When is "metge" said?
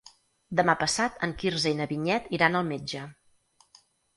2.73-3.07